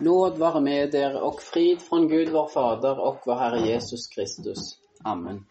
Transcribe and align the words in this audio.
Nåd 0.00 0.38
vare 0.38 0.60
med 0.60 0.94
er 0.94 1.20
och 1.22 1.42
frid 1.42 1.82
från 1.82 2.08
Gud 2.08 2.28
vår 2.28 2.48
Fader 2.48 2.98
och 2.98 3.18
vår 3.26 3.34
Herre 3.34 3.68
Jesus 3.68 4.06
Kristus. 4.06 4.58
Amen. 5.04 5.44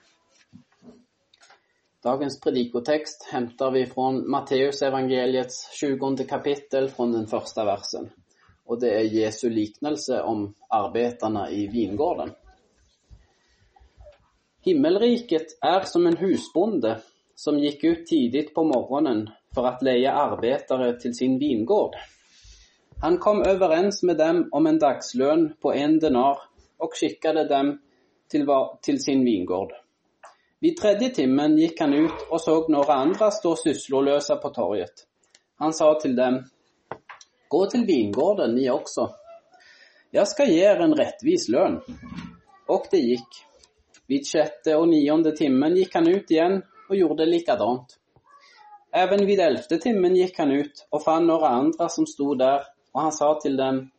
Dagens 2.03 2.39
predikotext 2.39 3.27
hämtar 3.31 3.71
vi 3.71 3.85
från 3.85 4.29
Matteus 4.29 4.81
evangeliets 4.81 5.79
20 5.79 6.17
kapitel 6.29 6.89
från 6.89 7.11
den 7.11 7.27
första 7.27 7.65
versen. 7.65 8.09
Och 8.65 8.79
det 8.79 8.89
är 8.89 9.03
Jesu 9.03 9.49
liknelse 9.49 10.21
om 10.21 10.53
arbetarna 10.69 11.51
i 11.51 11.67
vingården. 11.67 12.31
Himmelriket 14.61 15.47
är 15.61 15.81
som 15.81 16.07
en 16.07 16.17
husbonde 16.17 17.01
som 17.35 17.59
gick 17.59 17.83
ut 17.83 18.07
tidigt 18.07 18.53
på 18.53 18.63
morgonen 18.63 19.29
för 19.55 19.65
att 19.65 19.81
leja 19.81 20.13
arbetare 20.13 20.99
till 20.99 21.13
sin 21.13 21.39
vingård. 21.39 21.95
Han 23.01 23.17
kom 23.17 23.41
överens 23.41 24.03
med 24.03 24.17
dem 24.17 24.49
om 24.51 24.67
en 24.67 24.79
dagslön 24.79 25.53
på 25.61 25.73
en 25.73 25.99
denar 25.99 26.37
och 26.77 26.89
skickade 26.93 27.47
dem 27.47 27.81
till, 28.29 28.47
till 28.81 29.03
sin 29.03 29.25
vingård. 29.25 29.71
Vid 30.59 30.77
tredje 30.77 31.09
timmen 31.09 31.57
gick 31.57 31.81
han 31.81 31.93
ut 31.93 32.27
och 32.29 32.41
såg 32.41 32.69
några 32.69 32.93
andra 32.93 33.31
stå 33.31 33.55
sysslolösa 33.55 34.35
på 34.35 34.49
torget. 34.49 34.93
Han 35.55 35.73
sa 35.73 35.99
till 35.99 36.15
dem, 36.15 36.43
gå 37.47 37.65
till 37.65 37.85
vingården 37.85 38.55
ni 38.55 38.69
också. 38.69 39.09
Jag 40.11 40.27
ska 40.27 40.45
ge 40.45 40.63
er 40.63 40.75
en 40.75 40.93
rättvis 40.93 41.49
lön. 41.49 41.81
Och 42.67 42.85
det 42.91 42.97
gick. 42.97 43.27
Vid 44.07 44.27
sjätte 44.27 44.75
och 44.75 44.87
nionde 44.87 45.31
timmen 45.31 45.75
gick 45.75 45.95
han 45.95 46.07
ut 46.07 46.31
igen 46.31 46.61
och 46.89 46.95
gjorde 46.95 47.25
likadant. 47.25 47.99
Även 48.91 49.25
vid 49.25 49.39
elfte 49.39 49.77
timmen 49.77 50.15
gick 50.15 50.37
han 50.37 50.51
ut 50.51 50.87
och 50.89 51.03
fann 51.03 51.27
några 51.27 51.47
andra 51.47 51.89
som 51.89 52.05
stod 52.05 52.37
där 52.37 52.61
och 52.91 53.01
han 53.01 53.11
sa 53.11 53.39
till 53.41 53.57
dem, 53.57 53.91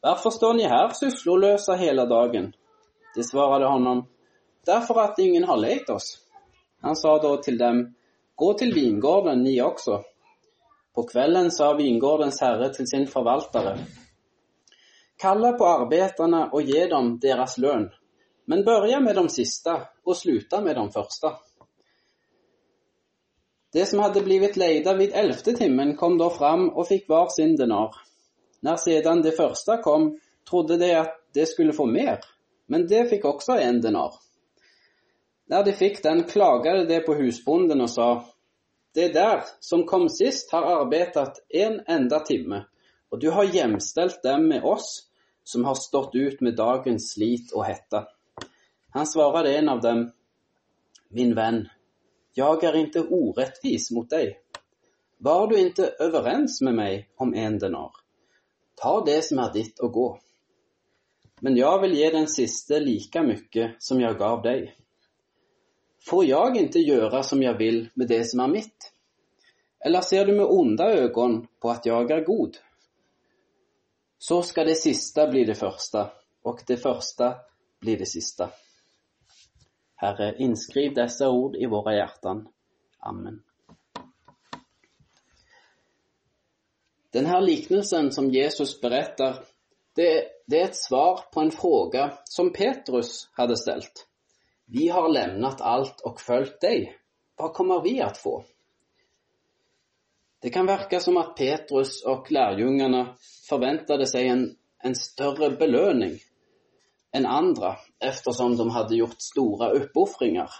Varför 0.00 0.30
står 0.30 0.54
ni 0.54 0.62
här 0.62 0.88
sysslolösa 0.88 1.74
hela 1.74 2.06
dagen? 2.06 2.52
De 3.14 3.22
svarade 3.22 3.66
honom, 3.66 4.06
Därför 4.66 5.00
att 5.00 5.18
ingen 5.18 5.44
har 5.44 5.56
lejt 5.56 5.90
oss. 5.90 6.18
Han 6.80 6.96
sa 6.96 7.22
då 7.22 7.36
till 7.36 7.58
dem, 7.58 7.94
Gå 8.34 8.54
till 8.54 8.74
vingården 8.74 9.42
ni 9.42 9.62
också. 9.62 10.02
På 10.94 11.02
kvällen 11.02 11.50
sa 11.50 11.72
vingårdens 11.72 12.40
herre 12.40 12.74
till 12.74 12.86
sin 12.86 13.06
förvaltare, 13.06 13.78
Kalla 15.16 15.52
på 15.52 15.66
arbetarna 15.66 16.50
och 16.50 16.62
ge 16.62 16.86
dem 16.86 17.18
deras 17.18 17.58
lön, 17.58 17.90
men 18.44 18.64
börja 18.64 19.00
med 19.00 19.16
de 19.16 19.28
sista 19.28 19.80
och 20.04 20.16
sluta 20.16 20.60
med 20.60 20.76
de 20.76 20.90
första. 20.90 21.32
De 23.72 23.86
som 23.86 23.98
hade 23.98 24.20
blivit 24.20 24.56
lejda 24.56 24.94
vid 24.94 25.12
elfte 25.14 25.52
timmen 25.52 25.96
kom 25.96 26.18
då 26.18 26.30
fram 26.30 26.68
och 26.68 26.88
fick 26.88 27.08
var 27.08 27.28
sin 27.28 27.56
denar. 27.56 27.94
När 28.64 28.76
sedan 28.76 29.22
de 29.22 29.30
första 29.30 29.82
kom 29.82 30.20
trodde 30.50 30.76
de 30.76 30.94
att 30.94 31.20
de 31.32 31.46
skulle 31.46 31.72
få 31.72 31.86
mer, 31.86 32.18
men 32.66 32.86
de 32.86 33.04
fick 33.04 33.24
också 33.24 33.52
en 33.52 33.80
denar. 33.80 34.14
När 35.46 35.64
de 35.64 35.72
fick 35.72 36.02
den 36.02 36.24
klagade 36.24 36.84
de 36.84 37.00
på 37.00 37.14
husbonden 37.14 37.80
och 37.80 37.90
sa, 37.90 38.24
det 38.94 39.08
där 39.08 39.42
som 39.60 39.84
kom 39.84 40.08
sist 40.08 40.52
har 40.52 40.62
arbetat 40.62 41.38
en 41.48 41.80
enda 41.86 42.20
timme 42.20 42.64
och 43.08 43.18
du 43.18 43.30
har 43.30 43.44
jämställt 43.44 44.22
dem 44.22 44.48
med 44.48 44.64
oss 44.64 45.08
som 45.44 45.64
har 45.64 45.74
stått 45.74 46.14
ut 46.14 46.40
med 46.40 46.56
dagens 46.56 47.12
slit 47.12 47.52
och 47.52 47.64
hetta. 47.64 48.06
Han 48.90 49.06
svarade 49.06 49.56
en 49.56 49.68
av 49.68 49.80
dem, 49.80 50.12
min 51.08 51.34
vän, 51.34 51.68
jag 52.34 52.64
är 52.64 52.76
inte 52.76 53.00
orättvis 53.00 53.90
mot 53.90 54.10
dig. 54.10 54.40
Var 55.18 55.46
du 55.46 55.58
inte 55.58 55.86
överens 55.98 56.60
med 56.60 56.74
mig 56.74 57.08
om 57.16 57.34
en 57.34 57.58
denar? 57.58 58.01
Ta 58.74 59.04
det 59.04 59.22
som 59.22 59.38
är 59.38 59.52
ditt 59.52 59.78
och 59.78 59.92
gå. 59.92 60.18
Men 61.40 61.56
jag 61.56 61.80
vill 61.80 61.94
ge 61.94 62.10
den 62.10 62.28
siste 62.28 62.80
lika 62.80 63.22
mycket 63.22 63.74
som 63.78 64.00
jag 64.00 64.18
gav 64.18 64.42
dig. 64.42 64.76
Får 66.06 66.24
jag 66.24 66.56
inte 66.56 66.78
göra 66.78 67.22
som 67.22 67.42
jag 67.42 67.58
vill 67.58 67.88
med 67.94 68.08
det 68.08 68.24
som 68.24 68.40
är 68.40 68.48
mitt? 68.48 68.92
Eller 69.84 70.00
ser 70.00 70.26
du 70.26 70.32
med 70.32 70.46
onda 70.46 70.92
ögon 70.92 71.46
på 71.60 71.70
att 71.70 71.86
jag 71.86 72.10
är 72.10 72.24
god? 72.24 72.56
Så 74.18 74.42
ska 74.42 74.64
det 74.64 74.74
sista 74.74 75.30
bli 75.30 75.44
det 75.44 75.54
första 75.54 76.10
och 76.42 76.60
det 76.66 76.76
första 76.76 77.34
blir 77.80 77.98
det 77.98 78.06
sista. 78.06 78.50
Herre, 79.96 80.34
inskriv 80.38 80.94
dessa 80.94 81.30
ord 81.30 81.56
i 81.56 81.66
våra 81.66 81.96
hjärtan. 81.96 82.48
Amen. 82.98 83.42
Den 87.12 87.26
här 87.26 87.40
liknelsen 87.40 88.12
som 88.12 88.30
Jesus 88.30 88.80
berättar, 88.80 89.44
det, 89.94 90.24
det, 90.46 90.60
är 90.60 90.64
ett 90.64 90.76
svar 90.76 91.20
på 91.32 91.40
en 91.40 91.50
fråga 91.50 92.18
som 92.24 92.52
Petrus 92.52 93.28
hade 93.32 93.56
ställt. 93.56 94.06
Vi 94.66 94.88
har 94.88 95.08
lämnat 95.08 95.60
allt 95.60 96.00
och 96.00 96.20
följt 96.20 96.60
dig. 96.60 96.96
Vad 97.36 97.52
kommer 97.52 97.82
vi 97.82 98.00
att 98.00 98.18
få? 98.18 98.44
Det 100.40 100.50
kan 100.50 100.66
verka 100.66 101.00
som 101.00 101.16
att 101.16 101.36
Petrus 101.36 102.04
och 102.04 102.32
lärjungarna 102.32 103.16
förväntade 103.48 104.06
sig 104.06 104.28
en, 104.28 104.56
en 104.82 104.94
större 104.94 105.50
belöning 105.50 106.18
än 107.12 107.26
andra 107.26 107.76
eftersom 107.98 108.56
de 108.56 108.70
hade 108.70 108.96
gjort 108.96 109.20
stora 109.22 109.70
uppoffringar 109.70 110.50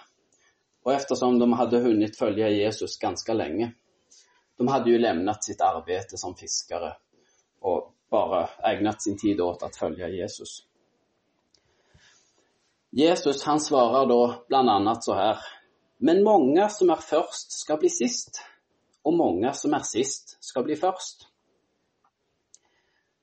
och 0.82 0.92
eftersom 0.92 1.38
de 1.38 1.52
hade 1.52 1.78
hunnit 1.78 2.19
följa 2.19 2.48
Jesus 2.48 2.98
ganska 2.98 3.34
länge. 3.34 3.72
De 4.62 4.68
hade 4.68 4.90
ju 4.90 4.98
lämnat 4.98 5.44
sitt 5.44 5.60
arbete 5.60 6.16
som 6.16 6.34
fiskare 6.34 6.96
och 7.60 7.94
bara 8.10 8.46
ägnat 8.46 9.02
sin 9.02 9.18
tid 9.18 9.40
åt 9.40 9.62
att 9.62 9.76
följa 9.76 10.08
Jesus. 10.08 10.48
Jesus 12.90 13.44
han 13.44 13.60
svarar 13.60 14.06
då 14.06 14.44
bland 14.48 14.70
annat 14.70 15.04
så 15.04 15.14
här. 15.14 15.38
Men 15.98 16.24
många 16.24 16.68
som 16.68 16.90
är 16.90 16.96
först 16.96 17.52
ska 17.52 17.76
bli 17.76 17.88
sist 17.88 18.42
och 19.02 19.14
många 19.14 19.52
som 19.52 19.74
är 19.74 19.82
sist 19.82 20.36
ska 20.40 20.62
bli 20.62 20.76
först. 20.76 21.28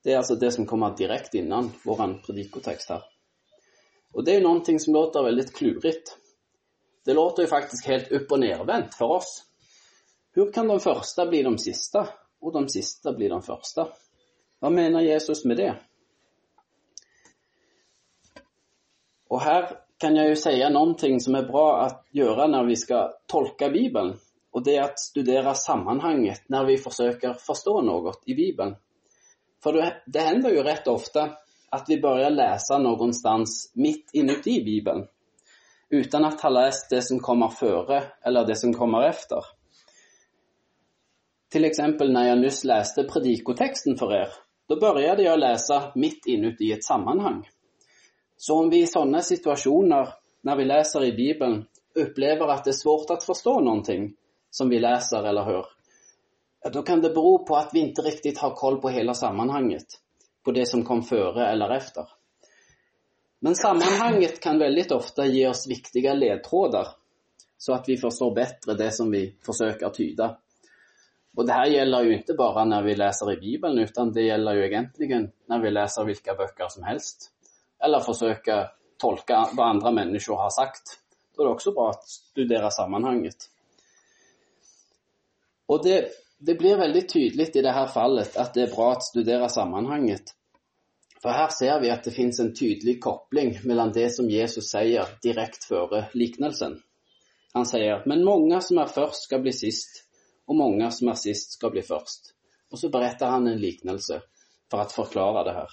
Det 0.02 0.12
är 0.12 0.16
alltså 0.16 0.34
det 0.34 0.52
som 0.52 0.66
kommer 0.66 0.96
direkt 0.96 1.34
innan 1.34 1.72
våran 1.84 2.22
predikotext 2.22 2.88
här. 2.88 3.02
Och 4.12 4.24
det 4.24 4.36
är 4.36 4.40
någonting 4.40 4.80
som 4.80 4.94
låter 4.94 5.22
väldigt 5.22 5.56
klurigt. 5.56 6.18
Det 7.04 7.14
låter 7.14 7.42
ju 7.42 7.48
faktiskt 7.48 7.86
helt 7.86 8.12
upp 8.12 8.32
och 8.32 8.40
nervänt 8.40 8.94
för 8.94 9.06
oss. 9.06 9.49
Hur 10.32 10.52
kan 10.52 10.68
de 10.68 10.80
första 10.80 11.26
bli 11.26 11.42
de 11.42 11.58
sista 11.58 12.08
och 12.40 12.52
de 12.52 12.68
sista 12.68 13.12
bli 13.12 13.28
de 13.28 13.42
första? 13.42 13.88
Vad 14.58 14.72
menar 14.72 15.00
Jesus 15.00 15.44
med 15.44 15.56
det? 15.56 15.76
Och 19.28 19.40
här 19.40 19.78
kan 19.98 20.16
jag 20.16 20.28
ju 20.28 20.36
säga 20.36 20.68
någonting 20.68 21.20
som 21.20 21.34
är 21.34 21.42
bra 21.42 21.80
att 21.82 22.06
göra 22.10 22.46
när 22.46 22.64
vi 22.64 22.76
ska 22.76 23.12
tolka 23.26 23.68
Bibeln. 23.68 24.16
Och 24.50 24.64
det 24.64 24.76
är 24.76 24.82
att 24.82 24.98
studera 24.98 25.54
sammanhanget 25.54 26.42
när 26.46 26.64
vi 26.64 26.78
försöker 26.78 27.32
förstå 27.32 27.80
något 27.80 28.22
i 28.26 28.34
Bibeln. 28.34 28.76
För 29.62 29.72
det, 30.06 30.20
händer 30.20 30.50
ju 30.50 30.62
rätt 30.62 30.86
ofta 30.86 31.30
att 31.68 31.84
vi 31.88 32.00
börjar 32.00 32.30
läsa 32.30 32.78
någonstans 32.78 33.72
mitt 33.74 34.10
inuti 34.12 34.64
Bibeln. 34.64 35.06
Utan 35.88 36.24
att 36.24 36.40
ha 36.40 36.50
läst 36.50 36.90
det 36.90 37.02
som 37.02 37.18
kommer 37.18 37.48
före 37.48 38.02
eller 38.22 38.46
det 38.46 38.56
som 38.56 38.74
kommer 38.74 39.02
efter. 39.02 39.44
Till 41.50 41.64
exempel 41.64 42.12
när 42.12 42.28
jag 42.28 42.38
nyss 42.38 42.64
läste 42.64 43.04
predikotexten 43.04 43.96
för 43.96 44.12
er. 44.12 44.28
Då 44.68 44.80
började 44.80 45.22
jag 45.22 45.38
läsa 45.38 45.92
mitt 45.94 46.26
inuti 46.26 46.72
ett 46.72 46.84
sammanhang. 46.84 47.48
Så 48.36 48.58
om 48.58 48.70
vi 48.70 48.82
i 48.82 48.86
sådana 48.86 49.22
situationer, 49.22 50.08
när 50.40 50.56
vi 50.56 50.64
läser 50.64 51.04
i 51.04 51.12
Bibeln, 51.12 51.64
upplever 51.94 52.48
att 52.48 52.64
det 52.64 52.70
är 52.70 52.72
svårt 52.72 53.10
att 53.10 53.24
förstå 53.24 53.60
någonting 53.60 54.14
som 54.50 54.68
vi 54.68 54.78
läser 54.78 55.24
eller 55.24 55.42
hör, 55.42 55.66
då 56.72 56.82
kan 56.82 57.00
det 57.00 57.10
bero 57.10 57.46
på 57.46 57.56
att 57.56 57.70
vi 57.72 57.80
inte 57.80 58.02
riktigt 58.02 58.38
har 58.38 58.50
koll 58.50 58.80
på 58.80 58.88
hela 58.88 59.14
sammanhanget 59.14 59.86
på 60.44 60.52
det 60.52 60.66
som 60.66 60.84
kom 60.84 61.02
före 61.02 61.46
eller 61.46 61.70
efter. 61.70 62.08
Men 63.40 63.54
sammanhanget 63.54 64.40
kan 64.40 64.58
väldigt 64.58 64.92
ofta 64.92 65.26
ge 65.26 65.48
oss 65.48 65.68
viktiga 65.68 66.14
ledtrådar 66.14 66.88
så 67.58 67.72
att 67.72 67.88
vi 67.88 67.96
förstår 67.96 68.34
bättre 68.34 68.74
det 68.74 68.92
som 68.92 69.10
vi 69.10 69.34
försöker 69.46 69.88
tyda. 69.88 70.38
Och 71.36 71.46
det 71.46 71.52
här 71.52 71.66
gäller 71.66 72.02
ju 72.02 72.16
inte 72.16 72.34
bara 72.34 72.64
när 72.64 72.82
vi 72.82 72.94
läser 72.94 73.32
i 73.32 73.36
Bibeln 73.36 73.78
utan 73.78 74.12
det 74.12 74.22
gäller 74.22 74.54
ju 74.54 74.66
egentligen 74.66 75.30
när 75.46 75.58
vi 75.62 75.70
läser 75.70 76.04
vilka 76.04 76.34
böcker 76.34 76.68
som 76.68 76.82
helst. 76.82 77.30
Eller 77.84 78.00
försöker 78.00 78.68
tolka 78.98 79.48
vad 79.52 79.68
andra 79.68 79.90
människor 79.90 80.36
har 80.36 80.50
sagt. 80.50 80.82
Då 81.36 81.42
är 81.42 81.46
det 81.46 81.52
också 81.52 81.72
bra 81.72 81.90
att 81.90 82.04
studera 82.08 82.70
sammanhanget. 82.70 83.36
Och 85.66 85.84
det 85.84 86.10
det 86.40 86.54
blir 86.54 86.76
väldigt 86.76 87.12
tydligt 87.12 87.56
i 87.56 87.62
det 87.62 87.72
här 87.72 87.86
fallet 87.86 88.36
att 88.36 88.54
det 88.54 88.62
är 88.62 88.74
bra 88.74 88.92
att 88.92 89.04
studera 89.04 89.48
sammanhanget. 89.48 90.22
För 91.22 91.28
här 91.28 91.48
ser 91.48 91.80
vi 91.80 91.90
att 91.90 92.04
det 92.04 92.10
finns 92.10 92.40
en 92.40 92.54
tydlig 92.54 93.00
koppling 93.00 93.58
mellan 93.64 93.92
det 93.92 94.10
som 94.10 94.30
Jesus 94.30 94.70
säger 94.70 95.06
direkt 95.22 95.64
före 95.64 96.08
liknelsen. 96.12 96.82
Han 97.52 97.66
säger, 97.66 98.02
men 98.06 98.24
många 98.24 98.60
som 98.60 98.78
är 98.78 98.86
först 98.86 99.22
ska 99.22 99.38
bli 99.38 99.52
sist 99.52 100.04
och 100.50 100.56
många 100.56 100.90
som 100.90 101.08
är 101.08 101.14
sist 101.14 101.52
ska 101.52 101.70
bli 101.70 101.82
först. 101.82 102.20
Och 102.70 102.78
så 102.78 102.88
berättar 102.88 103.30
han 103.30 103.46
en 103.46 103.60
liknelse 103.60 104.22
för 104.70 104.78
att 104.78 104.92
förklara 104.92 105.44
det 105.44 105.52
här. 105.52 105.68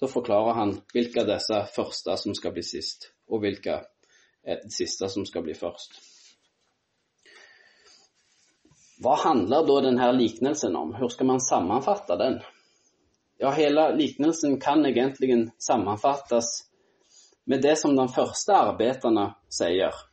Då 0.00 0.06
förklarar 0.06 0.54
han 0.54 0.80
vilka 0.94 1.24
dessa 1.24 1.66
första 1.66 2.16
som 2.16 2.34
ska 2.34 2.50
bli 2.50 2.62
sist 2.62 3.12
och 3.26 3.44
vilka 3.44 3.74
eh, 4.46 4.58
sista 4.68 5.08
som 5.08 5.26
ska 5.26 5.42
bli 5.42 5.54
först. 5.54 5.90
Vad 8.98 9.18
handlar 9.18 9.66
då 9.66 9.80
den 9.80 9.98
här 9.98 10.12
liknelsen 10.12 10.76
om? 10.76 10.94
Hur 10.94 11.08
ska 11.08 11.24
man 11.24 11.40
sammanfatta 11.40 12.16
den? 12.16 12.40
Ja, 13.38 13.50
hela 13.50 13.90
liknelsen 13.90 14.60
kan 14.60 14.86
egentligen 14.86 15.50
sammanfattas 15.58 16.64
med 17.44 17.62
det 17.62 17.76
som 17.76 17.96
de 17.96 18.08
första 18.08 18.56
arbetarna 18.56 19.36
säger. 19.58 20.09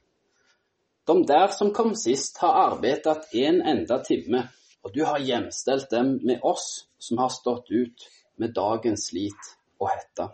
De 1.07 1.25
där 1.25 1.47
som 1.47 1.71
kom 1.71 1.95
sist 1.95 2.37
har 2.37 2.53
arbetat 2.53 3.33
en 3.33 3.61
enda 3.61 3.99
timme 3.99 4.47
och 4.81 4.93
du 4.93 5.03
har 5.05 5.19
jämställt 5.19 5.89
dem 5.89 6.19
med 6.23 6.39
oss 6.41 6.87
som 6.97 7.17
har 7.17 7.29
stått 7.29 7.65
ut 7.69 8.09
med 8.35 8.53
dagens 8.53 9.07
slit 9.07 9.57
och 9.77 9.89
hetta. 9.89 10.31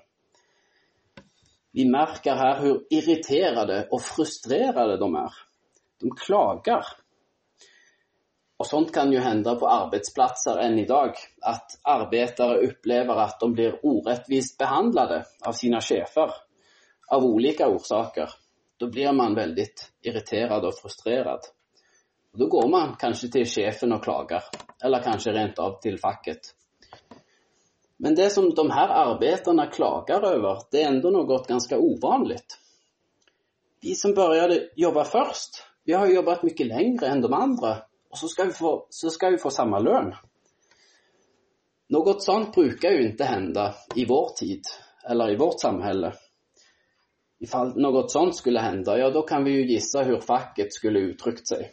Vi 1.72 1.90
märker 1.90 2.36
här 2.36 2.62
hur 2.62 2.88
irriterade 2.90 3.88
och 3.92 4.02
frustrerade 4.02 4.98
de 4.98 5.16
är. 5.16 5.32
De 6.00 6.12
klagar. 6.12 6.86
Och 8.58 8.68
sånt 8.68 8.94
kan 8.94 9.12
ju 9.12 9.20
hända 9.20 9.56
på 9.56 9.68
arbetsplatser 9.68 10.58
än 10.58 10.80
idag, 10.80 11.16
att 11.42 11.80
arbetare 11.82 12.68
upplever 12.68 13.16
att 13.16 13.40
de 13.40 13.54
blir 13.54 13.86
orättvist 13.86 14.58
behandlade 14.58 15.26
av 15.46 15.52
sina 15.52 15.82
chefer 15.82 16.32
av 17.08 17.24
olika 17.24 17.68
orsaker. 17.68 18.30
Då 18.78 18.88
blir 18.88 19.12
man 19.12 19.36
väldigt 19.36 19.92
irriterad 20.02 20.66
och 20.66 20.76
frustrerad. 20.82 21.40
Och 22.32 22.40
då 22.40 22.48
går 22.48 22.68
man 22.68 22.96
kanske 23.00 23.28
till 23.28 23.46
chefen 23.46 23.94
och 23.94 24.04
klagar, 24.04 24.44
eller 24.84 25.04
kanske 25.04 25.32
rent 25.32 25.60
av 25.60 25.80
till 25.82 26.00
facket. 26.00 26.40
Men 27.98 28.16
det 28.16 28.30
som 28.30 28.54
de 28.54 28.72
här 28.72 28.88
arbetarna 28.88 29.68
klagar 29.68 30.24
över, 30.24 30.58
det 30.72 30.82
är 30.82 30.88
ändå 30.88 31.10
något 31.10 31.48
ganska 31.48 31.78
ovanligt. 31.78 32.60
Vi 33.82 33.96
som 33.96 34.14
började 34.14 34.70
jobba 34.76 35.04
först, 35.04 35.64
vi 35.84 35.94
har 35.94 36.08
jobbat 36.08 36.44
mycket 36.44 36.68
längre 36.68 37.08
än 37.08 37.22
de 37.22 37.34
andra 37.34 37.78
och 38.10 38.18
så 38.18 38.28
ska 38.28 38.44
vi 38.44 38.52
få, 38.52 38.88
så 38.90 39.10
ska 39.10 39.30
vi 39.30 39.38
få 39.38 39.50
samma 39.50 39.80
lön. 39.80 40.16
Något 41.90 42.24
sånt 42.24 42.56
brukar 42.56 42.90
ju 42.90 43.10
inte 43.10 43.24
hända 43.24 43.76
i 43.96 44.06
vår 44.06 44.30
tid 44.40 44.62
eller 45.10 45.32
i 45.32 45.36
vårt 45.36 45.62
samhälle. 45.62 46.14
Ifall 47.44 47.76
något 47.76 48.12
sånt 48.12 48.36
skulle 48.36 48.60
hända, 48.60 48.98
ja 48.98 49.10
då 49.10 49.22
kan 49.22 49.44
vi 49.44 49.52
ju 49.52 49.68
gissa 49.68 50.04
hur 50.04 50.20
facket 50.20 50.74
skulle 50.74 51.00
uttryckt 51.00 51.48
sig. 51.48 51.72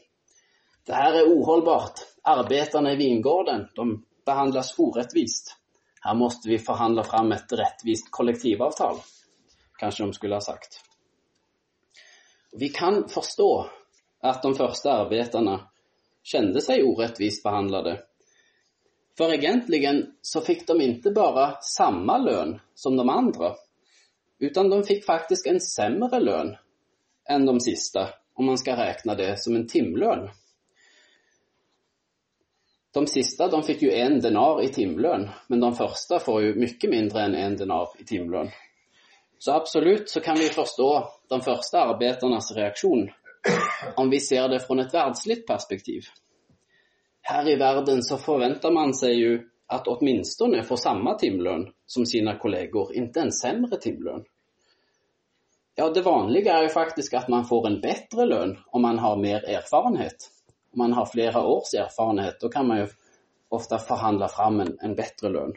Det 0.86 0.92
här 0.92 1.12
är 1.12 1.24
ohållbart. 1.24 2.00
Arbetarna 2.22 2.92
i 2.92 2.96
vingården, 2.96 3.68
de 3.74 4.04
behandlas 4.26 4.78
orättvist. 4.78 5.56
Här 6.00 6.14
måste 6.14 6.48
vi 6.48 6.58
förhandla 6.58 7.04
fram 7.04 7.32
ett 7.32 7.52
rättvist 7.52 8.10
kollektivavtal. 8.10 8.96
Kanske 9.78 10.02
de 10.02 10.12
skulle 10.12 10.34
ha 10.34 10.40
sagt. 10.40 10.80
Vi 12.52 12.68
kan 12.68 13.08
förstå 13.08 13.66
att 14.20 14.42
de 14.42 14.54
första 14.54 14.92
arbetarna 14.92 15.70
kände 16.22 16.60
sig 16.60 16.82
orättvist 16.82 17.42
behandlade. 17.42 18.02
För 19.18 19.34
egentligen 19.34 20.14
så 20.22 20.40
fick 20.40 20.66
de 20.66 20.80
inte 20.80 21.10
bara 21.10 21.60
samma 21.60 22.18
lön 22.18 22.60
som 22.74 22.96
de 22.96 23.08
andra, 23.08 23.54
utan 24.40 24.70
de 24.70 24.84
fick 24.84 25.04
faktiskt 25.04 25.46
en 25.46 25.60
sämre 25.60 26.20
lön 26.20 26.56
än 27.28 27.46
de 27.46 27.60
sista, 27.60 28.08
om 28.34 28.46
man 28.46 28.58
ska 28.58 28.76
räkna 28.76 29.14
det 29.14 29.42
som 29.42 29.56
en 29.56 29.66
timlön. 29.66 30.30
De 32.92 33.06
sista 33.06 33.48
de 33.48 33.62
fick 33.62 33.82
ju 33.82 33.92
en 33.92 34.20
denar 34.20 34.62
i 34.62 34.68
timlön, 34.68 35.28
men 35.46 35.60
de 35.60 35.74
första 35.74 36.18
får 36.18 36.42
ju 36.42 36.54
mycket 36.54 36.90
mindre 36.90 37.22
än 37.22 37.34
en 37.34 37.56
denar 37.56 37.88
i 37.98 38.04
timlön. 38.04 38.50
Så 39.38 39.52
absolut 39.52 40.10
så 40.10 40.20
kan 40.20 40.36
vi 40.38 40.48
förstå 40.48 41.08
de 41.28 41.40
första 41.40 41.80
arbetarnas 41.80 42.52
reaktion 42.56 43.10
om 43.96 44.10
vi 44.10 44.20
ser 44.20 44.48
det 44.48 44.60
från 44.60 44.78
ett 44.78 44.94
världsligt 44.94 45.46
perspektiv. 45.46 46.02
Här 47.22 47.48
i 47.48 47.56
världen 47.56 48.02
så 48.02 48.16
förväntar 48.16 48.70
man 48.70 48.94
sig 48.94 49.14
ju 49.14 49.49
att 49.70 49.88
åtminstone 49.88 50.62
få 50.62 50.76
samma 50.76 51.14
timlön 51.14 51.72
som 51.86 52.06
sina 52.06 52.38
kollegor, 52.38 52.94
inte 52.94 53.20
en 53.20 53.32
sämre 53.32 53.76
timlön. 53.76 54.24
Ja, 55.74 55.90
det 55.90 56.02
vanliga 56.02 56.58
är 56.58 56.62
ju 56.62 56.68
faktiskt 56.68 57.14
att 57.14 57.28
man 57.28 57.44
får 57.44 57.66
en 57.66 57.80
bättre 57.80 58.26
lön 58.26 58.58
om 58.66 58.82
man 58.82 58.98
har 58.98 59.16
mer 59.16 59.44
erfarenhet. 59.44 60.30
Om 60.72 60.78
man 60.78 60.92
har 60.92 61.06
flera 61.06 61.46
års 61.46 61.74
erfarenhet, 61.74 62.40
då 62.40 62.48
kan 62.48 62.68
man 62.68 62.78
ju 62.78 62.88
ofta 63.48 63.78
förhandla 63.78 64.28
fram 64.28 64.60
en, 64.60 64.78
en 64.80 64.94
bättre 64.94 65.28
lön. 65.28 65.52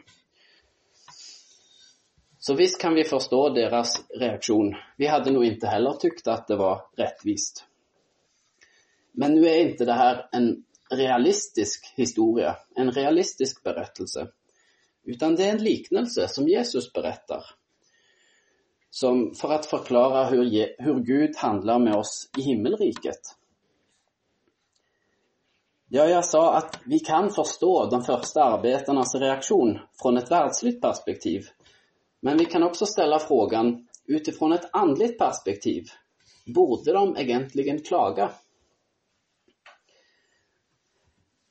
Så 2.38 2.54
visst 2.54 2.80
kan 2.80 2.94
vi 2.94 3.04
förstå 3.04 3.48
deras 3.48 4.04
reaktion. 4.08 4.74
Vi 4.96 5.06
hade 5.06 5.30
nog 5.30 5.44
inte 5.44 5.66
heller 5.66 5.92
tyckt 5.92 6.26
att 6.26 6.46
det 6.46 6.56
var 6.56 6.86
rättvist. 6.96 7.64
Men 9.12 9.34
nu 9.34 9.48
är 9.48 9.70
inte 9.70 9.84
det 9.84 9.92
här 9.92 10.28
en 10.32 10.64
realistisk 10.96 11.92
historia, 11.96 12.56
en 12.76 12.92
realistisk 12.92 13.62
berättelse. 13.62 14.28
Utan 15.04 15.34
det 15.34 15.44
är 15.44 15.52
en 15.52 15.64
liknelse 15.64 16.28
som 16.28 16.48
Jesus 16.48 16.92
berättar. 16.92 17.44
Som 18.90 19.34
för 19.34 19.52
att 19.52 19.66
förklara 19.66 20.24
hur, 20.24 20.74
hur 20.82 21.00
Gud 21.00 21.36
handlar 21.36 21.78
med 21.78 21.94
oss 21.94 22.30
i 22.38 22.42
himmelriket. 22.42 23.20
Ja, 25.88 26.04
jag 26.04 26.24
sa 26.24 26.54
att 26.54 26.80
vi 26.84 26.98
kan 26.98 27.30
förstå 27.30 27.86
de 27.90 28.02
första 28.02 28.44
arbetarnas 28.44 29.14
reaktion 29.14 29.78
från 30.02 30.16
ett 30.16 30.30
världsligt 30.30 30.82
perspektiv. 30.82 31.46
Men 32.20 32.38
vi 32.38 32.44
kan 32.44 32.62
också 32.62 32.86
ställa 32.86 33.18
frågan 33.18 33.88
utifrån 34.06 34.52
ett 34.52 34.68
andligt 34.72 35.18
perspektiv. 35.18 35.84
Borde 36.46 36.92
de 36.92 37.16
egentligen 37.16 37.82
klaga? 37.82 38.30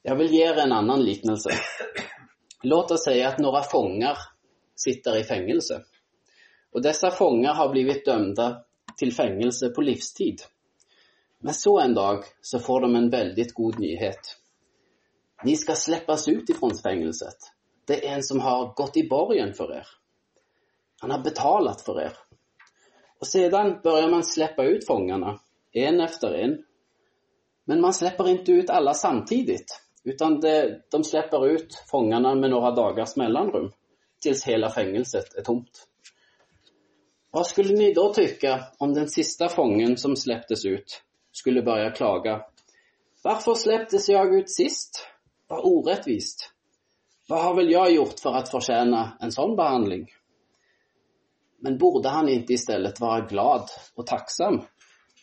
Jag 0.05 0.15
vill 0.15 0.31
ge 0.31 0.44
er 0.44 0.53
en 0.53 0.71
annan 0.71 1.03
liknelse. 1.03 1.50
Låt 2.63 2.91
oss 2.91 3.03
säga 3.03 3.27
att 3.27 3.39
några 3.39 3.61
fångar 3.61 4.17
sitter 4.75 5.17
i 5.17 5.23
fängelse. 5.23 5.81
Och 6.71 6.81
dessa 6.81 7.11
fångar 7.11 7.53
har 7.53 7.69
blivit 7.69 8.05
dömda 8.05 8.63
till 8.97 9.13
fängelse 9.13 9.69
på 9.69 9.81
livstid. 9.81 10.41
Men 11.39 11.53
så 11.53 11.79
en 11.79 11.94
dag 11.94 12.23
så 12.41 12.59
får 12.59 12.81
de 12.81 12.95
en 12.95 13.09
väldigt 13.09 13.53
god 13.53 13.79
nyhet. 13.79 14.19
Ni 15.44 15.55
ska 15.55 15.75
släppas 15.75 16.27
ut 16.27 16.50
ifrån 16.50 16.77
fängelset. 16.83 17.38
Det 17.85 18.07
är 18.07 18.15
en 18.15 18.23
som 18.23 18.39
har 18.39 18.74
gått 18.74 18.98
i 18.98 19.10
borgen 19.10 19.53
för 19.53 19.74
er. 19.75 19.88
Han 21.01 21.12
har 21.12 21.19
betalat 21.19 21.81
för 21.81 22.01
er. 22.01 22.13
Och 23.19 23.27
sedan 23.27 23.79
börjar 23.83 24.10
man 24.10 24.24
släppa 24.24 24.63
ut 24.63 24.88
fångarna, 24.88 25.39
en 25.72 26.00
efter 26.00 26.33
en. 26.33 26.63
Men 27.65 27.81
man 27.81 27.93
släpper 27.93 28.29
inte 28.29 28.51
ut 28.51 28.69
alla 28.69 28.93
samtidigt. 28.93 29.83
Utan 30.03 30.39
det, 30.39 30.81
de 30.91 31.03
släpper 31.03 31.48
ut 31.48 31.75
fångarna 31.91 32.36
med 32.36 32.50
några 32.50 32.72
dagars 32.72 33.15
mellanrum 33.15 33.72
tills 34.22 34.43
hela 34.43 34.69
fängelset 34.69 35.36
är 35.38 35.41
tomt. 35.41 35.88
Vad 37.31 37.48
skulle 37.48 37.74
ni 37.74 37.93
då 37.93 38.13
tycka 38.13 38.63
om 38.77 38.93
den 38.93 39.10
sista 39.10 39.50
fången 39.50 39.98
som 39.98 40.15
släpptes 40.15 40.65
ut 40.65 41.01
skulle 41.31 41.62
börja 41.62 41.91
klaga? 41.91 42.41
Varför 43.24 43.53
släpptes 43.53 44.10
jag 44.10 44.36
ut 44.36 44.51
sist? 44.51 45.07
Vad 45.48 45.60
orättvist. 45.63 46.50
Vad 47.27 47.43
har 47.43 47.55
väl 47.55 47.72
jag 47.72 47.91
gjort 47.91 48.19
för 48.19 48.33
att 48.33 48.50
förtjäna 48.50 49.17
en 49.19 49.31
sån 49.31 49.55
behandling? 49.55 50.07
Men 51.60 51.77
borde 51.77 52.10
han 52.10 52.29
inte 52.29 52.53
istället 52.53 53.00
vara 53.00 53.22
glad 53.22 53.69
och 53.95 54.07
tacksam 54.07 54.62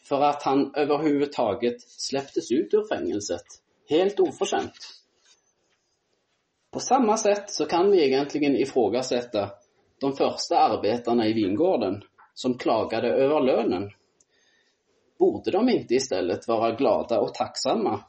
för 0.09 0.21
att 0.21 0.43
han 0.43 0.75
överhuvudtaget 0.75 1.81
släpptes 1.81 2.51
ut 2.51 2.75
ur 2.75 2.97
fängelset 2.97 3.45
helt 3.91 4.21
oförtjänt. 4.21 5.01
På 6.71 6.81
samma 6.81 7.17
sätt 7.17 7.51
så 7.51 7.67
kan 7.67 7.91
vi 7.91 8.05
egentligen 8.05 8.57
ifrågasätta 8.57 9.51
de 10.01 10.13
första 10.13 10.59
arbetarna 10.59 11.27
i 11.27 11.33
vingården 11.33 12.03
som 12.35 12.59
klagade 12.59 13.09
över 13.09 13.41
lönen. 13.41 13.91
Borde 15.19 15.51
de 15.51 15.69
inte 15.69 15.95
istället 15.95 16.49
vara 16.49 16.71
glada 16.71 17.21
och 17.21 17.35
tacksamma 17.35 18.05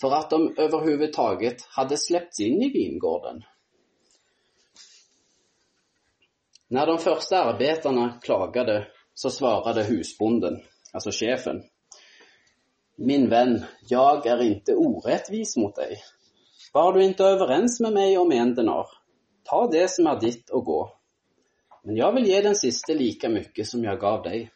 för 0.00 0.10
att 0.10 0.30
de 0.30 0.54
överhuvudtaget 0.58 1.56
hade 1.68 1.96
släppts 1.96 2.40
in 2.40 2.62
i 2.62 2.68
vingården? 2.68 3.42
När 6.68 6.86
de 6.86 6.98
första 6.98 7.44
arbetarna 7.44 8.20
klagade 8.22 8.88
så 9.14 9.30
svarade 9.30 9.84
husbonden, 9.84 10.62
alltså 10.92 11.10
chefen, 11.10 11.62
min 12.96 13.28
vän, 13.28 13.64
jag 13.88 14.26
är 14.26 14.42
inte 14.42 14.74
orättvis 14.74 15.56
mot 15.56 15.74
dig. 15.74 15.98
Var 16.72 16.92
du 16.92 17.04
inte 17.04 17.24
överens 17.24 17.80
med 17.80 17.92
mig 17.92 18.18
om 18.18 18.32
en 18.32 18.54
denar? 18.54 18.86
Ta 19.44 19.68
det 19.70 19.90
som 19.90 20.06
är 20.06 20.20
ditt 20.20 20.50
och 20.50 20.64
gå. 20.64 20.92
Men 21.84 21.96
jag 21.96 22.12
vill 22.12 22.26
ge 22.26 22.40
den 22.40 22.54
siste 22.54 22.94
lika 22.94 23.28
mycket 23.28 23.66
som 23.68 23.84
jag 23.84 24.00
gav 24.00 24.22
dig. 24.22 24.50